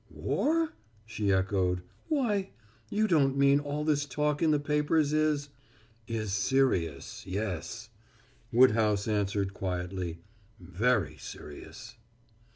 "War?" 0.09 0.73
she 1.05 1.31
echoed. 1.31 1.83
"Why, 2.07 2.49
you 2.89 3.07
don't 3.07 3.37
mean 3.37 3.59
all 3.59 3.83
this 3.85 4.03
talk 4.07 4.41
in 4.41 4.49
the 4.49 4.59
papers 4.59 5.13
is" 5.13 5.49
"Is 6.07 6.33
serious, 6.33 7.23
yes," 7.27 7.87
Woodhouse 8.51 9.07
answered 9.07 9.53
quietly. 9.53 10.17
"Very 10.59 11.17
serious." 11.17 11.97